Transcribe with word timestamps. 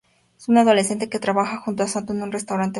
Un 0.47 0.57
adolescente 0.57 1.09
que 1.09 1.19
trabaja 1.19 1.59
junto 1.59 1.83
a 1.83 1.85
Satō 1.85 2.09
en 2.13 2.23
un 2.23 2.31
restaurante 2.31 2.49
familiar. 2.49 2.69